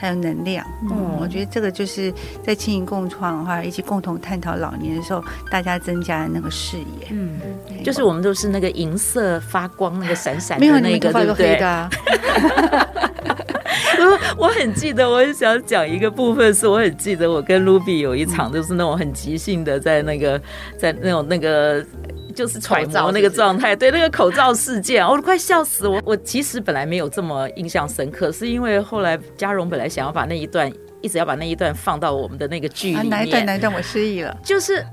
[0.04, 2.14] 还有能量，嗯，我觉得这个就是
[2.46, 7.40] 在青银共创的话，一起共同探讨老年的时候，大家增加的那个视野，嗯，
[7.86, 11.56] 就是我们都是那个银色发光、那个闪闪的那个，对不对？
[14.38, 20.42] 我很记得，我很想讲一个部分，是我很记得我跟 Ruby 有一场，就是那种很即兴的，在那个
[20.78, 21.82] 在那种那个。
[22.34, 26.02] 就是揣摩那个状态，对那个口罩事件，我都快笑死我。
[26.06, 33.10] 我其实本来没有这么印象深刻，是因为后来嘉荣本来想要把那一段，一直要把那一段放到我们的那个剧里面。
[33.10, 33.46] 哪一段？
[33.46, 33.72] 哪一段？
[33.74, 34.36] 我失忆了。
[34.44, 34.86] 就是。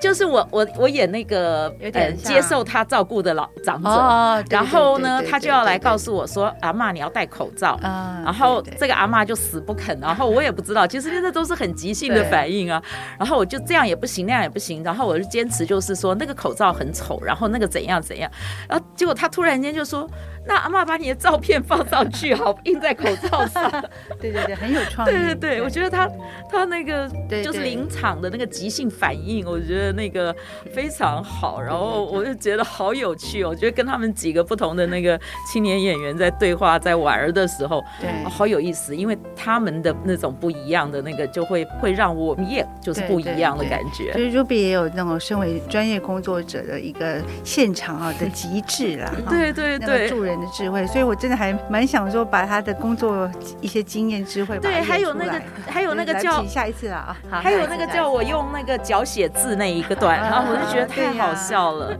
[0.00, 12.82] 就是我我我演那个呃接受他照顾的老长者，然后呢，他就要来告诉我说，阿妈你要戴口罩，然后这个阿妈就死不肯，然后我也不知道，其实这都是很即兴的反应啊，
[13.18, 18.30] 然后我就这样也不行，那样也不行，然后我就坚持就是说那个口罩很丑，然后那个怎样怎样，
[18.68, 20.08] 然后结果他突然间就说。
[20.48, 23.68] 那阿妈把你的照片放上去，好印在口罩上。
[24.20, 25.10] 对对对，很有创意。
[25.10, 26.08] 对对对，我觉得他
[26.48, 27.10] 他那个
[27.42, 30.34] 就是临场的那个即兴反应，我觉得那个
[30.72, 31.60] 非常好。
[31.60, 35.18] 然后我就觉得好有趣哦，我觉得跟他们几个不同的那个
[35.50, 38.94] 青年演员在对话、在玩的时候，对，好有意思。
[38.96, 44.12] 因为他们的那种不一样的那个，就会会让我们也就是不一样的感觉。
[44.12, 49.12] 所以 Ruby 也有那种身为专业工作者的一个现场啊的极致啦。
[49.28, 50.36] 对对对，助人。
[50.36, 53.26] 的智慧，所以我真的还蛮想说，把他的工作
[53.62, 61.96] 一些经验智慧，对，还有那个，还有那个叫下一次了啊，还有那个叫我用那个脚写字那一个段，然后我就觉得太好笑了。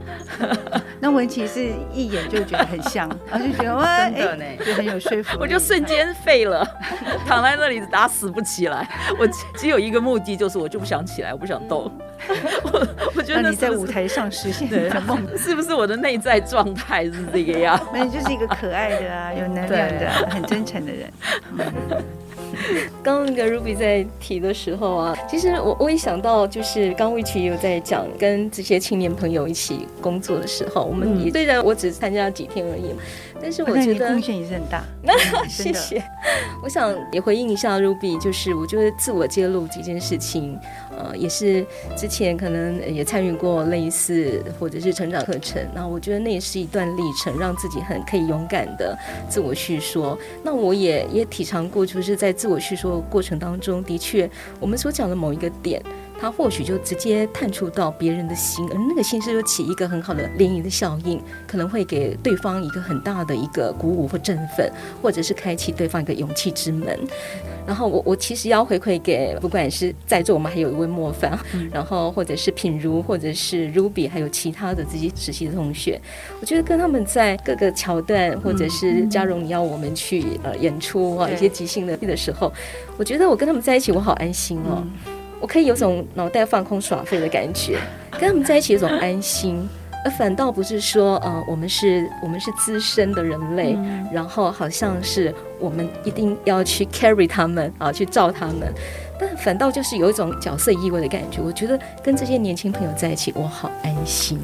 [0.99, 6.67] 那文琪是一眼就觉得很像， 然后就觉得哇，哎，就很有说服，我就瞬间废了，
[7.27, 8.87] 躺在那里打死不起来。
[9.19, 11.91] 我只有一个目的，就是我就不想起来，我不想动。
[12.63, 17.79] 我我觉得你在舞台上实现的梦，是不是我的内在状态是这个样？
[17.93, 21.13] 那你就是一个可爱的啊，有能量的、啊，很真诚的人。
[23.03, 32.93] 刚那个 Ruby 在提的时候啊，其实我我一想到，就是刚也有在讲跟这些青年朋友一起工作的时候，我们也虽然我只参加几天而已，
[33.41, 34.83] 但是我觉得贡献也是很大。
[35.03, 35.13] 那
[35.47, 36.03] 谢谢。
[36.63, 40.59] 我想也回应一下 Ruby，就是我觉得自我揭露这件事情。
[40.97, 41.63] 呃，也是
[41.95, 48.97] 之前可能也参与过类似或者是成长课程，那我觉得那也是一段历程，让自己很可以勇敢的
[49.29, 50.17] 自我叙说。
[50.43, 54.27] 那我也也体尝过，就是在自我叙说过程当中，的确
[54.59, 55.79] 我们所讲的某一个点。
[56.19, 66.99] 他或许就直接探触到别人的心，而那个心是又起一个很好的涟漪的效应，可能会给对方一个很大的一个鼓舞或振奋，或者是开启对方一个勇气之门。
[67.65, 71.37] 然后我我其实要回馈给，不管是在座我们还有一位莫凡，
[71.71, 76.01] 然后或者是品如，或者是 Ruby，还有其他的这些实习的同学，
[76.39, 82.51] 我觉得跟他们在各个桥段，或者是嘉荣你要我们去呃演出啊一些即兴的的时候，
[82.97, 84.81] 我觉得我跟他们在一起，我好安心哦。
[85.39, 87.79] 我可以有种脑袋放空耍废的感觉，
[88.19, 89.67] 跟他们在一起有种安心，
[90.03, 98.73] 而反倒不是说，呃，我们是我们是资深的人类，嗯、然后好像是我们一定要去 carry 他们啊，去照他们，
[99.19, 101.41] 但反倒就是有一种角色意味的感觉。
[101.41, 104.39] 我觉得跟这些年轻朋友在一起，我好安心。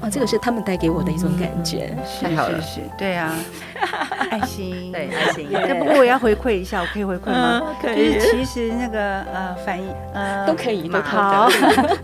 [0.00, 3.34] 哦，这个是他们带给我的一种感觉，是是是，对啊，
[4.30, 5.48] 爱心，对爱心。
[5.50, 7.60] 那不过我要回馈一下，我可以回馈吗？
[7.80, 8.18] 可以。
[8.20, 11.48] 其实那个呃，反应呃都可以，好。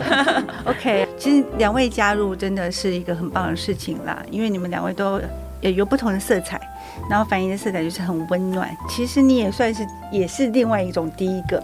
[0.66, 5.20] OK，其实两位加入真的是一个很棒的事情啦，因为你们两位都
[5.60, 6.60] 也有不同的色彩，
[7.08, 8.68] 然后反应的色彩就是很温暖。
[8.88, 11.62] 其实你也算是也是另外一种第一个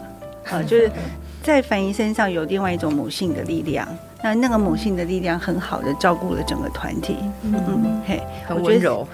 [0.50, 0.90] 啊，就是
[1.46, 3.86] 在反应身上有另外一种母性的力量。
[4.22, 7.54] 那那个母性的力量很好的照顾了整个团体，嗯。
[7.68, 9.06] 嗯，嘿，很温柔，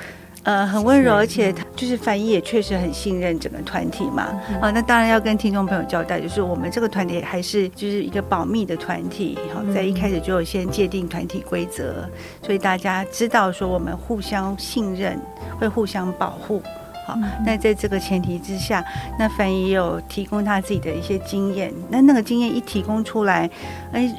[0.44, 4.22] 呃，很温柔，而且他就是凡一也确实很信任整个团体嘛，
[4.60, 12.08] 啊，那当然要跟听众朋友交代，就是我们这个团体还是就是一个保密的团体，好，在一开始就有先界定团体规则，
[12.42, 15.20] 所以大家知道说我们互相信任，
[15.60, 16.62] 会互相保护，
[17.07, 18.85] 好，那在这个前提之下，
[19.19, 23.48] 那凡一也有提供他自己的一些经验，那那个经验一提供出来，
[23.92, 24.13] 哎。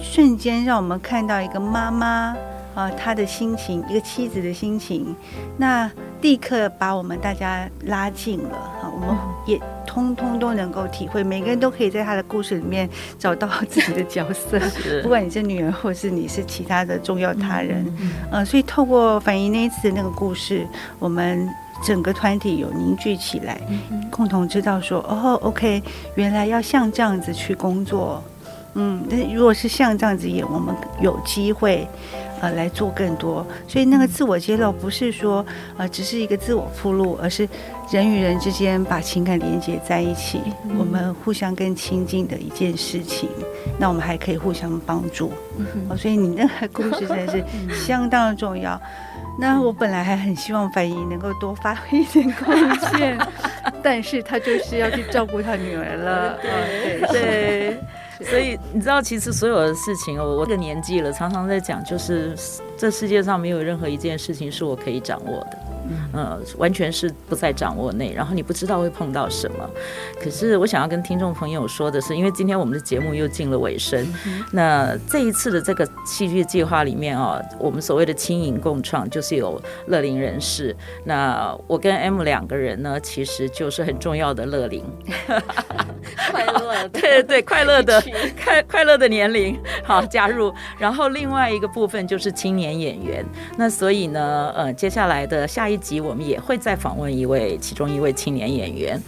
[0.00, 2.34] 瞬间让我们看到一个妈妈
[2.72, 5.14] 啊，她的心情，一个妻子的心情，
[5.58, 9.14] 那立刻把我们大家拉近了哈，我们
[9.44, 14.58] 也通通都能够体会，每个人都可以在他的故事里面找到自己的角色，
[15.02, 17.84] 不管你是女儿，或是你是其他的重要他人，
[18.30, 20.64] 呃，所以透过反应那一次的那个故事，
[21.00, 21.46] 我们
[21.82, 23.60] 整个团体有凝聚起来，
[24.10, 25.82] 共同知道说，哦，OK，
[26.14, 28.22] 原来要像这样子去工作。
[28.74, 31.86] 嗯，那如果是像这样子演，我们有机会，
[32.40, 33.46] 呃，来做更多。
[33.68, 35.44] 所以那个自我揭露不是说，
[35.76, 37.46] 呃，只是一个自我铺路，而是
[37.90, 43.28] 人与人之间把情感连接在一起，嗯、我们互相更亲近的一件事情。
[43.78, 45.32] 那我们还可以互相帮助。
[45.58, 47.44] 嗯、哦，所以你那个故事真的是
[47.76, 48.80] 相当的重要。
[49.38, 52.54] 那我本来还很希望樊姨能够多发挥一点贡
[52.96, 53.18] 献，
[53.82, 56.38] 但是他就是要去照顾他女儿了。
[56.42, 57.10] 对对。
[57.10, 57.80] 对
[58.30, 62.36] 所以你知道，其实所有的事情，我我这个年纪了，常常在讲，就是
[62.76, 65.58] 这世界上没有任何一件事情是我可以掌握的。
[66.12, 69.68] 嗯，完全是不在掌握内，然后你不知道会碰到什么。
[70.22, 74.06] 可是我想要跟听众朋友说的是，因为今天我们的节目又进了尾声，
[74.52, 80.74] 那这一次的这个戏剧计划里面哦，我们所谓的轻盈共创就是有乐龄人士。
[81.04, 84.84] 那我跟 M 两个人呢，其实就是很重要的乐龄，
[86.30, 88.02] 快乐，对对对，快乐的
[88.44, 90.52] 快快乐的年龄，好加入。
[90.78, 93.24] 然后另外一个部分就是青年演员。
[93.56, 98.98] 那所以呢，呃，接下来的下一集我们也会再访问一位，其中一位青年演员，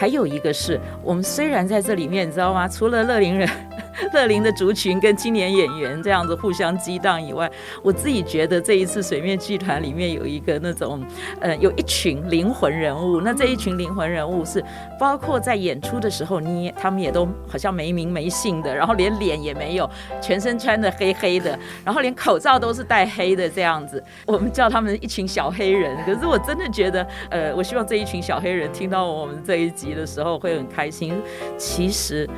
[0.00, 2.66] 还有一个是我们虽然在这里面，你知道吗？
[2.66, 3.46] 除了乐龄人。
[4.14, 7.50] 乐龄的族群跟青年演员这样子互相激荡以外，
[7.82, 11.04] 我自己觉得这一次水面剧团里面有一个那种，
[11.38, 13.20] 呃，有一群灵魂人物。
[13.20, 14.64] 那这一群灵魂人物是
[14.98, 19.88] 包括在演出的时候，你他们也都好像没名没姓的，然后连脸也没有，
[20.22, 24.02] 全身穿的黑黑的，然后连口罩都是戴黑的这样子。
[24.24, 25.94] 我们叫他们一群小黑人。
[26.06, 31.14] 可是我真的觉得，呃，我希望这一群小黑人听到我们这一集的时候会很开心。
[31.58, 32.28] 其实。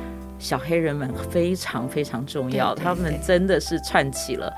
[0.43, 4.51] 小黑人们非常非常重要，他们真的是串起了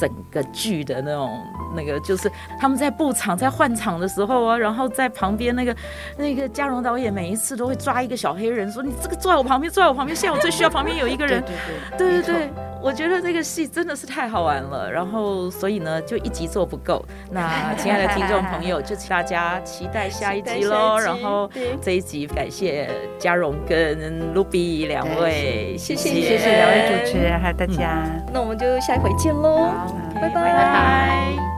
[0.00, 1.30] 整个剧的那种
[1.76, 2.28] 那个，就是
[2.60, 5.76] 他们在布场在换场的时候啊，然后在旁边那个
[6.16, 11.40] 那个嘉荣导演每一次都会抓一个小黑人说：“你这个坐在我旁边，坐在我旁边，现在我最需要旁边有一个人。”
[11.96, 12.50] 对对对，对对对。
[12.80, 17.04] 我觉得这个戏真的是太好玩了，然后所以呢，就一集做不够。
[17.32, 20.96] 那亲爱的听众朋友，就请大家期待下一集喽。
[20.96, 21.50] 然后
[21.82, 28.04] 这一集感谢嘉荣跟 Ruby 两位，谢谢谢谢两位主持人，还有大家。
[28.32, 29.70] 那我们就下一回见喽，
[30.14, 31.57] 拜拜。